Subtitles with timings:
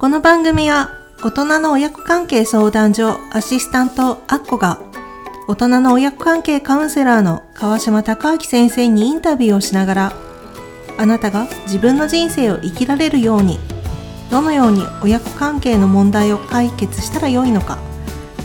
[0.00, 4.80] この番組は大人の親子関係相談所アシスタントアッコが
[5.46, 10.12] 大人の親子関係カウンセラーの川島隆明先生にインタビューをしながら
[10.96, 13.58] あなたが自分の人生を生きられるように
[14.30, 17.76] どのように親子関係の問題を解決したらよいのか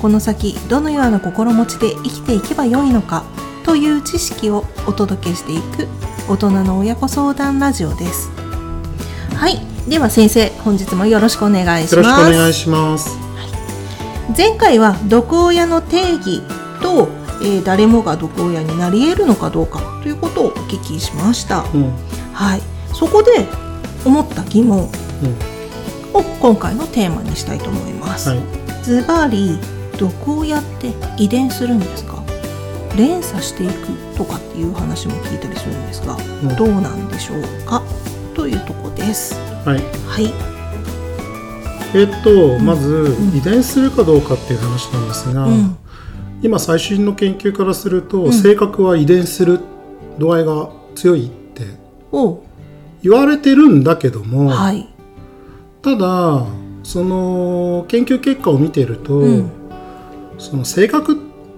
[0.02, 3.24] この先どのような心持ちで生きていけばよいのか
[3.64, 5.88] という知識をお届けしていく
[6.30, 8.30] 大人の親子相談ラジオです。
[9.36, 9.75] はい。
[9.88, 13.18] では先生本日もよろしくお願いしよろしくおます願いします。
[14.36, 16.42] 前回は毒親の定義
[16.82, 17.08] と、
[17.44, 21.92] えー誰もが毒親になり得るのかどうかということをお聞きしました、うん、うん、
[22.34, 22.62] はい。
[22.96, 23.46] そこで
[24.04, 24.90] 思った疑問。
[26.14, 28.40] を今回のテーマにしたいと思います、はい。
[28.84, 29.60] ズバリ
[30.00, 32.24] 毒親って遺伝するんですか？
[32.98, 33.74] 連鎖していく
[34.18, 36.56] とかっていう話も聞いたりするんですが、うん。
[36.56, 37.84] どうなんでしょうか？
[38.34, 39.80] というとこですはい。
[40.08, 40.32] はい。
[41.96, 43.36] えっと、まずん。
[43.36, 45.78] 遺伝するかどうかっていう話なんですが、うん。
[46.44, 48.34] 今最新の研究からすると、ん。
[48.34, 49.60] 性格は遺伝する
[50.20, 51.64] 度合いが強いって
[52.12, 52.44] お。
[53.02, 54.88] 言われてるんだけども、はい。
[55.82, 56.46] ただ
[56.84, 59.52] その研究結果を見ていると、うん。
[60.38, 61.16] その性格っ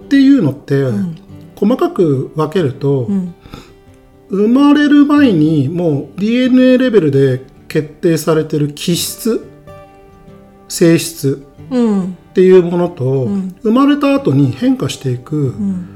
[0.08, 1.18] ていうのって、ん。
[1.58, 3.36] 細かく分けると、うん。
[4.30, 9.48] 生まれる前にもう DNA レベルで決定されてる気質
[10.68, 12.06] 性質うん。
[12.06, 13.56] っていうものと、ん。
[13.62, 15.88] 生まれた後に変化していくうん。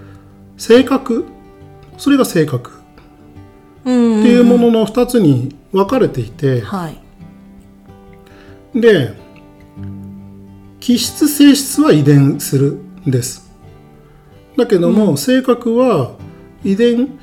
[0.57, 1.25] 性格
[1.97, 2.71] それが性格
[3.83, 4.19] うん。
[4.21, 6.97] っていうものの2つに分かれていて、はい。
[8.79, 9.13] で
[10.79, 12.73] 気質性質は遺伝する
[13.07, 13.51] んです。
[14.55, 16.15] だけども、性格は
[16.63, 17.17] 遺伝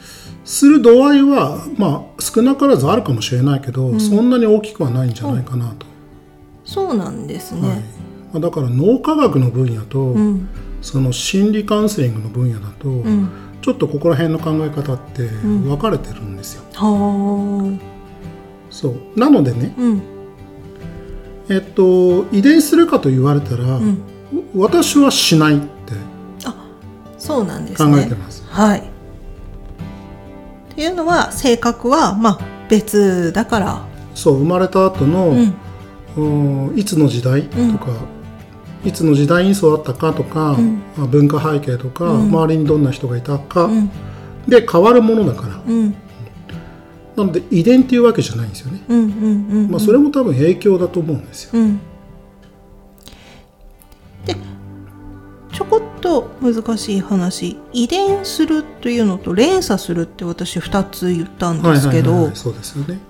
[0.49, 5.85] する度合いはまあ少なからずあるかもしれないけど、そんなに大きくはないんじゃないかなと、
[6.65, 7.79] そうなんですね、はい。
[7.79, 7.85] ま
[8.37, 10.49] あだから脳科学の分野と、うん。
[10.81, 13.29] その心理カウンセリングの分野だと、うん。
[13.61, 17.79] ちょっとここら辺の考え方って分かれてるんですよ、は
[18.71, 19.21] そう。
[19.21, 19.75] なのでね
[21.51, 24.03] えっと遺伝するかと言われたら、うん。
[24.55, 25.67] 私はしないって
[27.19, 28.79] そうなんです考ねえてます、はい。
[28.79, 28.98] って
[30.83, 33.87] いうのは性格はまあ別だから。
[34.15, 35.55] そう生まれた後の、うん。
[36.71, 37.93] うんいつの時代とか、
[38.85, 40.83] いつの時代に育ったかとか、ん。
[40.97, 42.29] まあ文化背景とか、うん。
[42.29, 43.91] 周りにどんな人がいたか、うん。
[44.49, 45.63] で変わるものだから。
[45.67, 45.95] うん。
[47.19, 51.81] なので遺伝っていうわけじゃないんですよね、うんうんうんまあ、それも多分影響だと思うんですよ、うん。
[54.25, 54.37] で
[55.53, 57.57] ちょこっと難しい話。
[57.73, 62.31] 遺伝するというのと連鎖するって私2つ言ったんですけど、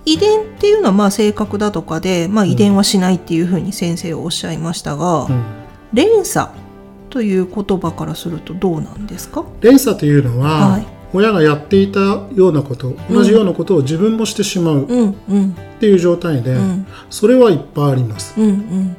[0.05, 5.45] 遺伝っていうのはまあ性格だとかで、まあ、遺伝はしないっていうふうに先生はおっしゃいましたが、うん。
[5.93, 6.49] 連鎖
[7.11, 9.45] という言葉からするとどうなんですか？
[9.61, 10.87] 連鎖というのは、はい。
[11.15, 15.55] 親がやっていたようなこと同じようなことを自分もしてしまうっうんうん。
[15.81, 16.87] ていう状態で、ん。
[17.09, 18.35] それはいっぱいあります。
[18.39, 18.97] うん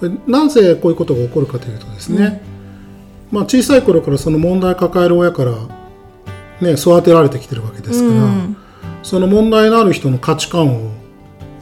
[0.00, 0.16] うん。
[0.16, 2.40] でなぜこういうことが起こるかというとですね、
[3.30, 5.52] まあ、小さい頃からその問題を抱える親から、
[6.60, 8.56] ね、育てられてきてるわけですから、うん。
[9.02, 10.90] その問題のある人の価値観を、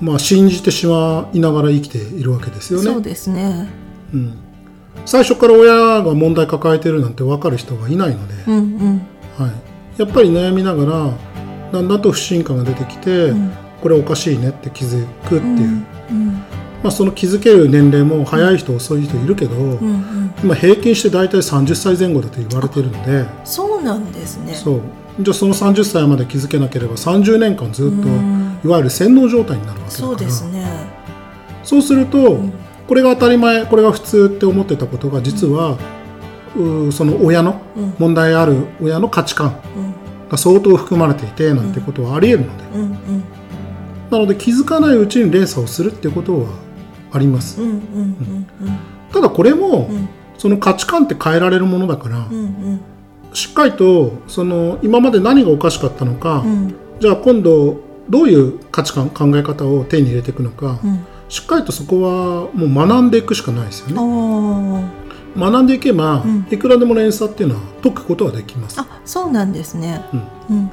[0.01, 2.85] まあ、信じてしまいながら生きているわけですよね。
[2.91, 3.69] そうですね。
[4.15, 4.39] うん、
[5.05, 9.07] 最初から親が問題抱えてるなんて分かる人がいないので、うんうん。
[9.37, 11.13] はい、やっぱり悩みながら
[11.73, 13.53] だんだんと不信感が出てきて、ん。
[13.83, 16.33] これおかしいねって気づくっていう、うん。
[16.83, 23.27] まあ、その気づける年齢も早い人遅い人いるけど、うんうん今平均して大体30歳前後だと言われてるので。
[23.45, 24.55] そうなんですね。
[24.55, 24.81] そう。
[25.21, 28.61] じゃあその30歳まで気づけなければ30年間ずっとうん。
[28.65, 30.09] いわゆる洗脳状態になるわけだから。
[30.09, 30.65] そうですね。
[31.65, 32.41] そうすると、
[32.87, 35.77] これが当たり前これが普通って思ってたことが実は、
[36.57, 37.95] うーその親の、うん。
[37.99, 39.95] 問題ある親の価値観うん。
[40.29, 42.81] が相当含まれていてなんてことはありえるので、うん。
[42.83, 43.25] うん。
[44.11, 46.47] なので気づかないうちに連鎖をするっていうことは
[47.13, 47.69] あります、うん。
[47.71, 47.77] うん。
[47.77, 48.47] うん。
[49.13, 50.09] ただこれも、ん
[50.39, 52.81] その価値観って変えられるものだから、うんうん。
[53.35, 56.75] しっかりとその今まで何がおかしかったのか、うん。
[57.01, 61.05] じゃあ今度どういう価値観考え方を手に入れていくのか、うん。
[61.29, 65.51] しっかりとそこはもう学んでいくしかないですよあねー。
[65.53, 66.47] 学んでいけば、ん。
[66.51, 68.81] いくらでも連鎖っていうのは解くことはできます。
[68.81, 70.03] あそうなんですね。
[70.49, 70.57] うん。
[70.57, 70.71] うん。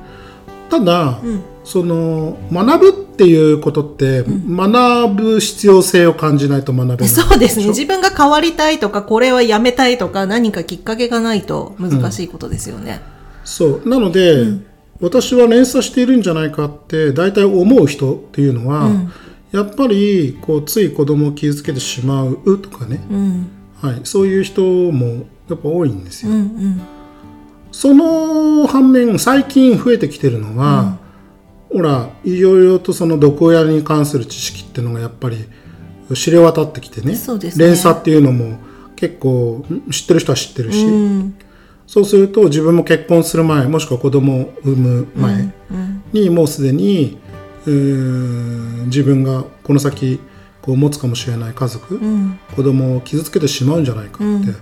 [0.70, 1.42] ただ、うん。
[1.64, 7.08] その学ぶっていうことって、学ぶ必要性を感じないと学べない。
[7.08, 7.68] そうですね。
[7.70, 13.02] 自分が変わりたいとかこれはやめたいとか何かきっかけがないと難しいことですよね、
[13.46, 13.90] そう。
[13.90, 14.48] なので、
[15.00, 19.12] 私は連鎖しているんじゃないかって大体思う人っていうのは、うん。
[19.54, 23.48] やっぱりこうつい子供を傷つけてしまうとかね、うん。
[23.82, 26.32] はい、そういう人もやっぱ多いんですよ。
[26.32, 26.82] うんうん。
[27.72, 30.98] その反面最近増えてきてるのは、
[31.76, 35.46] ほらいろいろとその毒親に関する知識っていうのがやっぱり
[36.14, 37.16] 知れ渡ってきてね。
[37.16, 37.66] そうですね。
[37.66, 38.58] 連鎖っていうのも
[38.96, 41.36] 結構知ってる人は知ってるし、うん。
[41.86, 47.18] そうすると自分も結婚する前もしくは子供を産む前うんにもうすでに、
[47.66, 50.22] うーん自分がこの先
[50.62, 52.40] こう持つかもしれない家族、うん。
[52.56, 54.56] 子供を傷つけてしまうんじゃないかって、うん。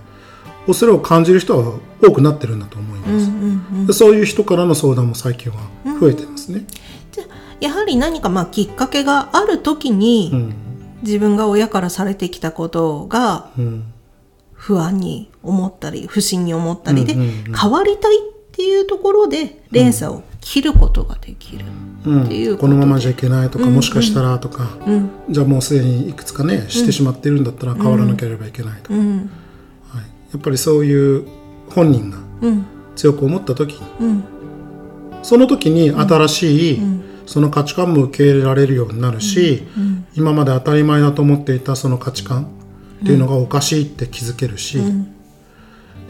[0.66, 3.98] 恐れを感じる人は多くなってるんだと思います。
[3.98, 5.58] そういう人からの相談も最近は
[6.00, 6.64] 増えてますね。
[6.66, 6.83] じゃあ
[7.64, 10.54] やはり何かまあきっかけがある時に、うん。
[11.02, 13.84] 自分が親からされてきたことがうん。
[14.52, 18.20] 不安に思ったり不審に思ったりで、変わりたいっ
[18.52, 21.66] ていうところで連鎖を切ることができる。
[22.06, 25.10] うんっていうこのままじゃいけないとか、もしかしたらとか、うん。
[25.30, 29.30] じゃあもうすでにいくつかねしてしまっているんだったら変わらなければいけないとか、うん。
[29.88, 30.02] はい、
[30.32, 31.26] やっぱりそういう
[31.70, 32.66] 本人がうん。
[32.96, 34.24] 強く思った時にうん。
[35.22, 40.06] その時に新しい、んその価値観も受け入れられるようになるし、うん。
[40.14, 42.44] 今まで当たり前だと思っていたその価値観
[43.02, 45.14] っていうのがおかしいって気づけるし、ん。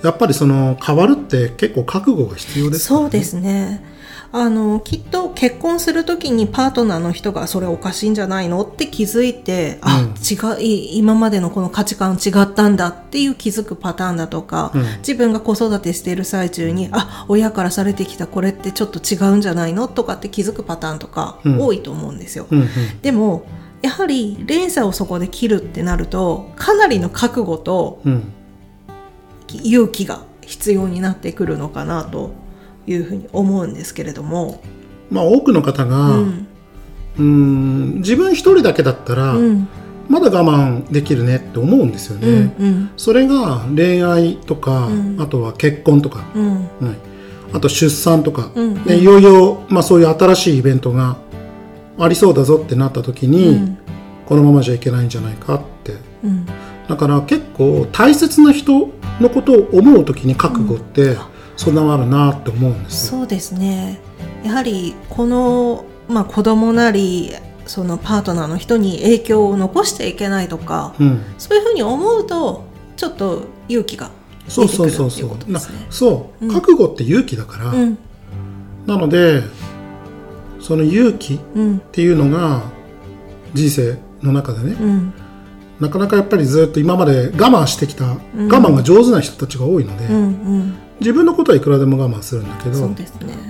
[0.03, 3.94] やっぱりその変わるって結構覚悟が必要ですからそうですね。
[4.37, 8.63] あのきっと結婚する時にパートナーの人がそれおかしいんじゃないの？
[8.63, 14.83] って気づいて、あ違うい今までのこの価値観違ったんだっていう気づくパターンだとか、うん。
[14.99, 19.87] 自分が子育てしている最中にあ親からされてきたこれってちょっと違うんじゃないの？
[19.87, 21.61] とかって気づくパターンとかうん。
[21.61, 22.49] 多いと思うんですよ。
[22.51, 22.69] うんうん。
[23.03, 23.47] でも
[23.83, 28.33] やはり連鎖をそこで切るってなるとかなりの覚悟とうん。
[29.63, 32.33] 勇気が必要になってくるのかなと
[32.87, 34.63] いうふうに思うんですけれども。
[35.11, 36.27] まあ多くの方が、う
[37.19, 39.69] うん自分一人だけだったら、うん。
[40.09, 42.91] まだ我慢できるねって思うんですよね、うんうん。
[42.97, 45.17] それが恋愛とか、うん。
[45.21, 46.55] あとは結婚とか、うん。
[46.55, 46.67] はい。
[47.55, 48.85] あと出産とか、うん。
[48.85, 51.17] ね、いよいよ、まあ、そういう新しいイベントが
[51.99, 53.79] ありそうだぞってなった時に、うん。
[54.27, 55.95] このままじゃいけないんじゃないかって。
[56.25, 56.47] うん。
[56.89, 58.91] だから結構大切な人
[59.21, 61.17] のことを思う時に覚悟って
[61.57, 63.21] 備わるなって思うんですよ。
[63.21, 64.01] そうですね。
[64.45, 67.33] やはりこの、まあ、子供なり
[67.67, 72.65] そのパートナーの人に影響を残していけないとかうん、そういうふうに思うと
[72.97, 74.11] ちょっと勇気が
[74.49, 75.11] そう出てそうそう。
[75.11, 75.87] そうくるっていうことですね。
[75.91, 76.53] そう、うん。
[76.53, 77.99] 覚悟って勇気だから、うん。
[78.87, 79.43] なので
[80.61, 81.79] その勇気っうん。
[81.79, 82.63] ていうのが
[83.55, 85.13] 人生の中でね、うん。
[85.81, 92.95] なかなかやっぱりずっと今まで我慢してきた、我慢が上手な人たちが多いので、うんうん自分のことはいくらでも我慢するんだけど、ね。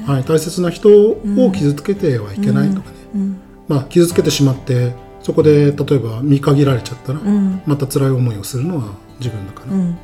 [0.07, 7.63] はい、大切な人を傷つけてはいけないとかね、うんまあ、傷つけてしまってそこで例えば見限られちゃったら、うん。
[7.67, 9.99] また辛い思いをするのは自分だから、うん。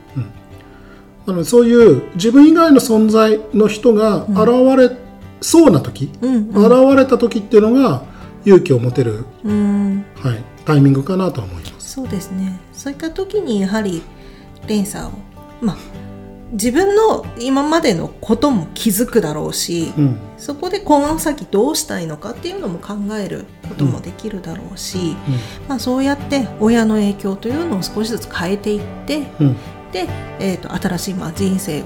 [1.26, 4.38] なのでそういう自分以外の存在の人が現
[4.76, 4.96] れ
[5.42, 8.04] そうな時、うん現れた時っていうのが
[8.46, 10.04] 勇気を持てる、うん。
[10.16, 11.92] はい、タイミングかなとは思います。
[11.92, 12.58] そうですね。
[12.72, 14.02] そういった時にやはり
[14.66, 15.10] 連鎖を
[15.60, 15.76] まあ
[16.52, 20.18] 自分の今までのことも気づくだろうし、うん。
[20.36, 25.14] そこでこの先どうしたいのかっていうのも考えることもできるだろうし、
[25.68, 29.46] まあ、そうやって親の影響というのを少しずつ変えていってうん。
[29.48, 29.56] うん
[29.92, 30.06] で、
[30.38, 31.84] えー、と新しいまあ人生を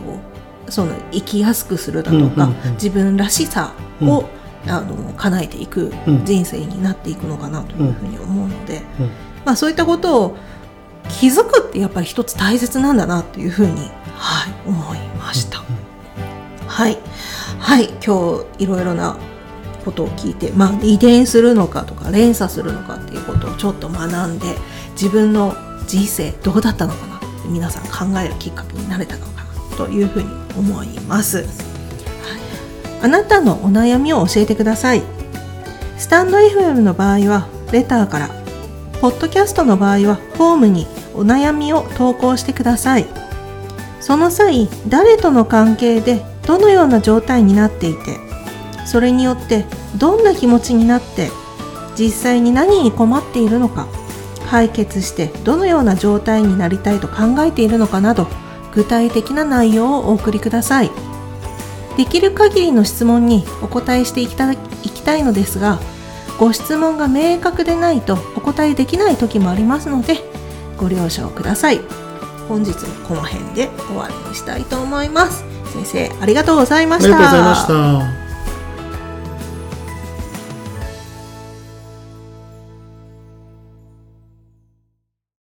[0.68, 2.72] その生きやすくするだとか、うんうんうん。
[2.74, 4.24] 自分らしさを、
[4.66, 6.24] あの叶えていくうん。
[6.24, 9.10] 人生になっていくのかなというふうに思うので、うん。
[9.44, 10.36] まあ、そういったことを
[11.08, 13.90] 気づくってやっぱり一つ大切なんだなっていうふうに、
[14.24, 15.62] はい、思いました。
[16.66, 16.96] はい、
[17.58, 19.18] はい、今日いろいろな
[19.84, 24.56] ことを聞いて、まあ、遺伝するのかとか連鎖するのかっていうことをちょっと学んで
[24.92, 25.54] 自分の
[25.86, 31.38] 人生どうだったのかなって皆さん考えるきっかけになれたのかなというふうに思います。
[31.38, 31.46] はい、
[33.02, 35.02] あなたのお悩みを教えてください。
[35.98, 38.30] スタンド FM の場合はレターから、
[39.02, 43.23] ポッドキャストの場合はフォームにお悩みを投稿してください。
[44.04, 48.18] その際、誰との関係でどのような状態になっていて、
[48.84, 49.64] それによって
[49.96, 51.30] どんな気持ちになって、
[51.98, 53.86] 実際に何に困っているのか、
[54.50, 58.26] 解決してどのような状態になりたいと考えているのかなど、
[58.74, 60.90] 具体的な内容をお送りください。
[61.96, 65.78] できる限りの質問にお答えしていきたいきたいのですが、
[66.38, 70.18] ご質問が明確でないとお答えできない時もありますので、
[70.76, 72.03] ご了承ください。
[72.48, 75.44] 本日もこの辺で終わりにしたいと思います。
[75.72, 77.14] 先生、ありがとうございました。
[77.14, 78.23] ありがとうございました。